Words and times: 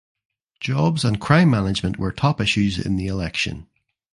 Jobs 0.59 1.05
and 1.05 1.21
crime 1.21 1.51
management 1.51 1.99
were 1.99 2.11
top 2.11 2.41
issues 2.41 2.79
in 2.79 2.95
the 2.95 3.05
election. 3.05 3.67